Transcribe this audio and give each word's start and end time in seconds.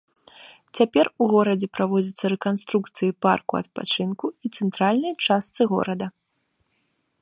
Цяпер 0.79 1.09
у 1.25 1.27
горадзе 1.33 1.67
праводзіцца 1.79 2.25
рэканструкцыі 2.35 3.13
парку 3.27 3.53
адпачынку 3.63 4.25
і 4.43 4.55
цэнтральнай 4.61 5.13
частцы 5.27 5.61
горада. 5.77 6.05